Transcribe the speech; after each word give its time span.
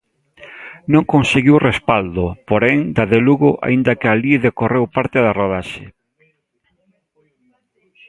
Non 0.93 1.03
conseguiu 1.13 1.57
respaldo, 1.69 2.25
porén, 2.49 2.77
da 2.95 3.05
de 3.11 3.19
Lugo, 3.25 3.49
aínda 3.67 3.97
que 3.99 4.07
alí 4.09 4.33
decorreu 4.47 4.85
parte 4.95 5.17
da 5.25 5.35
rodaxe. 5.39 5.83